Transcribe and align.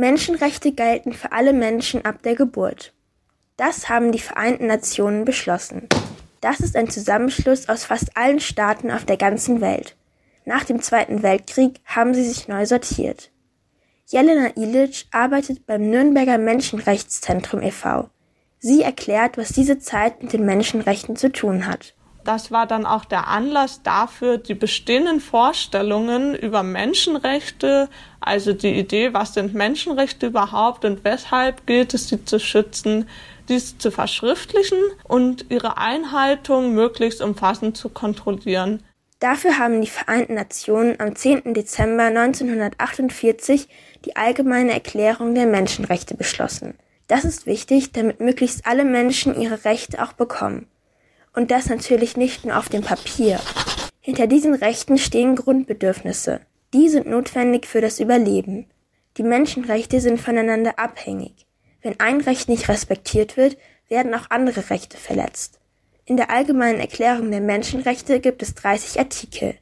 Menschenrechte 0.00 0.72
gelten 0.72 1.12
für 1.12 1.32
alle 1.32 1.52
Menschen 1.52 2.06
ab 2.06 2.22
der 2.22 2.34
Geburt. 2.34 2.94
Das 3.58 3.90
haben 3.90 4.12
die 4.12 4.18
Vereinten 4.18 4.66
Nationen 4.66 5.26
beschlossen. 5.26 5.88
Das 6.40 6.60
ist 6.60 6.74
ein 6.74 6.88
Zusammenschluss 6.88 7.68
aus 7.68 7.84
fast 7.84 8.16
allen 8.16 8.40
Staaten 8.40 8.90
auf 8.90 9.04
der 9.04 9.18
ganzen 9.18 9.60
Welt. 9.60 9.96
Nach 10.46 10.64
dem 10.64 10.80
Zweiten 10.80 11.22
Weltkrieg 11.22 11.80
haben 11.84 12.14
sie 12.14 12.24
sich 12.24 12.48
neu 12.48 12.64
sortiert. 12.64 13.30
Jelena 14.06 14.56
Ilic 14.56 15.04
arbeitet 15.10 15.66
beim 15.66 15.90
Nürnberger 15.90 16.38
Menschenrechtszentrum 16.38 17.60
e.V. 17.60 18.08
Sie 18.58 18.82
erklärt, 18.82 19.36
was 19.36 19.50
diese 19.50 19.78
Zeit 19.78 20.22
mit 20.22 20.32
den 20.32 20.46
Menschenrechten 20.46 21.16
zu 21.16 21.30
tun 21.30 21.66
hat. 21.66 21.94
Das 22.24 22.50
war 22.50 22.66
dann 22.66 22.84
auch 22.84 23.04
der 23.04 23.28
Anlass 23.28 23.82
dafür, 23.82 24.38
die 24.38 24.54
bestehenden 24.54 25.20
Vorstellungen 25.20 26.34
über 26.34 26.62
Menschenrechte, 26.62 27.88
also 28.20 28.52
die 28.52 28.78
Idee, 28.78 29.14
was 29.14 29.34
sind 29.34 29.54
Menschenrechte 29.54 30.26
überhaupt 30.26 30.84
und 30.84 31.04
weshalb 31.04 31.66
gilt 31.66 31.94
es, 31.94 32.08
sie 32.08 32.24
zu 32.24 32.38
schützen, 32.38 33.08
dies 33.48 33.78
zu 33.78 33.90
verschriftlichen 33.90 34.78
und 35.04 35.46
ihre 35.50 35.78
Einhaltung 35.78 36.74
möglichst 36.74 37.22
umfassend 37.22 37.76
zu 37.76 37.88
kontrollieren. 37.88 38.82
Dafür 39.18 39.58
haben 39.58 39.80
die 39.80 39.86
Vereinten 39.86 40.34
Nationen 40.34 40.98
am 40.98 41.14
10. 41.14 41.52
Dezember 41.52 42.04
1948 42.04 43.68
die 44.06 44.16
Allgemeine 44.16 44.72
Erklärung 44.72 45.34
der 45.34 45.46
Menschenrechte 45.46 46.16
beschlossen. 46.16 46.74
Das 47.06 47.24
ist 47.24 47.44
wichtig, 47.44 47.92
damit 47.92 48.20
möglichst 48.20 48.66
alle 48.66 48.84
Menschen 48.84 49.38
ihre 49.38 49.64
Rechte 49.64 50.02
auch 50.02 50.12
bekommen. 50.12 50.68
Und 51.34 51.50
das 51.50 51.68
natürlich 51.68 52.16
nicht 52.16 52.44
nur 52.44 52.56
auf 52.56 52.68
dem 52.68 52.82
Papier. 52.82 53.40
Hinter 54.00 54.26
diesen 54.26 54.54
Rechten 54.54 54.98
stehen 54.98 55.36
Grundbedürfnisse. 55.36 56.40
Die 56.72 56.88
sind 56.88 57.06
notwendig 57.06 57.66
für 57.66 57.80
das 57.80 58.00
Überleben. 58.00 58.66
Die 59.16 59.22
Menschenrechte 59.22 60.00
sind 60.00 60.20
voneinander 60.20 60.78
abhängig. 60.78 61.46
Wenn 61.82 61.98
ein 61.98 62.20
Recht 62.20 62.48
nicht 62.48 62.68
respektiert 62.68 63.36
wird, 63.36 63.56
werden 63.88 64.14
auch 64.14 64.30
andere 64.30 64.70
Rechte 64.70 64.96
verletzt. 64.96 65.58
In 66.04 66.16
der 66.16 66.30
Allgemeinen 66.30 66.80
Erklärung 66.80 67.30
der 67.30 67.40
Menschenrechte 67.40 68.20
gibt 68.20 68.42
es 68.42 68.54
30 68.54 68.98
Artikel. 68.98 69.54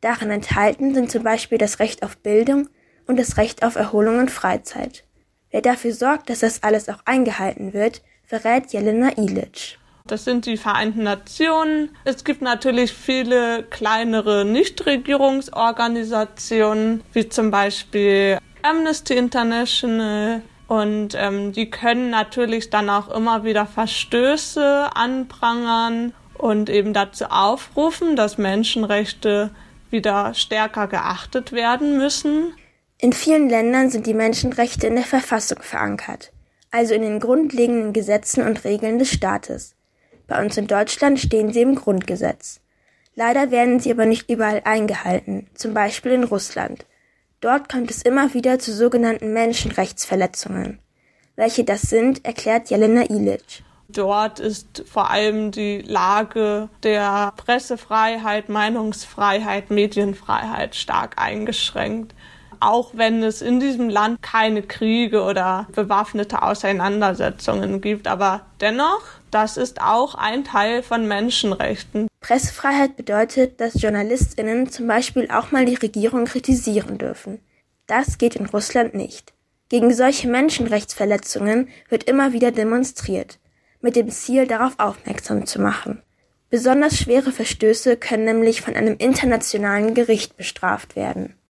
Darin 0.00 0.30
enthalten 0.30 0.94
sind 0.94 1.10
zum 1.10 1.22
Beispiel 1.22 1.58
das 1.58 1.78
Recht 1.78 2.02
auf 2.02 2.16
Bildung 2.18 2.68
und 3.06 3.18
das 3.18 3.36
Recht 3.36 3.64
auf 3.64 3.76
Erholung 3.76 4.18
und 4.18 4.30
Freizeit. 4.30 5.04
Wer 5.50 5.62
dafür 5.62 5.94
sorgt, 5.94 6.30
dass 6.30 6.40
das 6.40 6.62
alles 6.62 6.88
auch 6.88 7.00
eingehalten 7.04 7.72
wird, 7.72 8.02
verrät 8.22 8.72
Jelena 8.72 9.16
Ilic. 9.16 9.78
Das 10.06 10.24
sind 10.24 10.44
die 10.44 10.58
Vereinten 10.58 11.02
Nationen. 11.02 11.88
Es 12.04 12.24
gibt 12.24 12.42
natürlich 12.42 12.92
viele 12.92 13.62
kleinere 13.62 14.44
Nichtregierungsorganisationen, 14.44 17.02
wie 17.14 17.30
zum 17.30 17.50
Beispiel 17.50 18.36
Amnesty 18.60 19.14
International. 19.14 20.42
Und 20.68 21.14
ähm, 21.16 21.52
die 21.52 21.70
können 21.70 22.10
natürlich 22.10 22.68
dann 22.68 22.90
auch 22.90 23.08
immer 23.08 23.44
wieder 23.44 23.64
Verstöße 23.64 24.90
anprangern 24.94 26.12
und 26.36 26.68
eben 26.68 26.92
dazu 26.92 27.24
aufrufen, 27.24 28.14
dass 28.14 28.36
Menschenrechte 28.36 29.52
wieder 29.88 30.34
stärker 30.34 30.86
geachtet 30.86 31.52
werden 31.52 31.96
müssen. 31.96 32.52
In 32.98 33.14
vielen 33.14 33.48
Ländern 33.48 33.88
sind 33.88 34.06
die 34.06 34.12
Menschenrechte 34.12 34.86
in 34.86 34.96
der 34.96 35.04
Verfassung 35.04 35.62
verankert, 35.62 36.30
also 36.70 36.92
in 36.92 37.00
den 37.00 37.20
grundlegenden 37.20 37.94
Gesetzen 37.94 38.46
und 38.46 38.64
Regeln 38.64 38.98
des 38.98 39.10
Staates. 39.10 39.74
Bei 40.26 40.42
uns 40.42 40.56
in 40.56 40.66
Deutschland 40.66 41.20
stehen 41.20 41.52
sie 41.52 41.62
im 41.62 41.74
Grundgesetz. 41.74 42.60
Leider 43.14 43.50
werden 43.50 43.78
sie 43.78 43.90
aber 43.90 44.06
nicht 44.06 44.28
überall 44.28 44.62
eingehalten, 44.64 45.48
zum 45.54 45.74
Beispiel 45.74 46.12
in 46.12 46.24
Russland. 46.24 46.86
Dort 47.40 47.68
kommt 47.70 47.90
es 47.90 48.02
immer 48.02 48.34
wieder 48.34 48.58
zu 48.58 48.72
sogenannten 48.72 49.32
Menschenrechtsverletzungen. 49.32 50.80
Welche 51.36 51.64
das 51.64 51.82
sind, 51.82 52.24
erklärt 52.24 52.70
Jelena 52.70 53.10
Ilic. 53.10 53.62
Dort 53.88 54.40
ist 54.40 54.82
vor 54.86 55.10
allem 55.10 55.50
die 55.50 55.82
Lage 55.82 56.68
der 56.82 57.32
Pressefreiheit, 57.36 58.48
Meinungsfreiheit, 58.48 59.70
Medienfreiheit 59.70 60.74
stark 60.74 61.20
eingeschränkt. 61.20 62.14
Auch 62.60 62.90
wenn 62.94 63.22
es 63.22 63.42
in 63.42 63.60
diesem 63.60 63.88
Land 63.88 64.22
keine 64.22 64.62
Kriege 64.62 65.22
oder 65.22 65.66
bewaffnete 65.72 66.42
Auseinandersetzungen 66.42 67.80
gibt. 67.80 68.08
Aber 68.08 68.42
dennoch 68.60 69.02
das 69.34 69.56
ist 69.56 69.80
auch 69.80 70.14
ein 70.14 70.44
Teil 70.44 70.84
von 70.84 71.08
Menschenrechten. 71.08 72.06
Pressefreiheit 72.20 72.96
bedeutet, 72.96 73.60
dass 73.60 73.82
JournalistInnen 73.82 74.70
zum 74.70 74.86
Beispiel 74.86 75.28
auch 75.28 75.50
mal 75.50 75.64
die 75.64 75.74
Regierung 75.74 76.26
kritisieren 76.26 76.98
dürfen. 76.98 77.40
Das 77.88 78.18
geht 78.18 78.36
in 78.36 78.46
Russland 78.46 78.94
nicht. 78.94 79.32
Gegen 79.68 79.92
solche 79.92 80.28
Menschenrechtsverletzungen 80.28 81.68
wird 81.88 82.04
immer 82.04 82.32
wieder 82.32 82.52
demonstriert, 82.52 83.40
mit 83.80 83.96
dem 83.96 84.08
Ziel, 84.08 84.46
darauf 84.46 84.78
aufmerksam 84.78 85.46
zu 85.46 85.60
machen. 85.60 86.00
Besonders 86.48 86.96
schwere 86.96 87.32
Verstöße 87.32 87.96
können 87.96 88.26
nämlich 88.26 88.60
von 88.60 88.76
einem 88.76 88.94
internationalen 88.98 89.94
Gericht 89.94 90.36
bestraft 90.36 90.94
werden. 90.94 91.34